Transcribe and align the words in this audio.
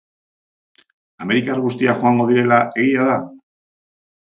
Amerikar 1.25 1.61
guztiak 1.67 2.03
joango 2.05 2.27
direla 2.33 2.59
egia 2.87 3.09
da? 3.13 3.21